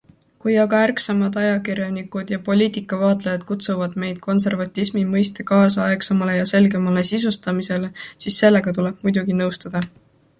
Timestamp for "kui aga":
0.43-0.77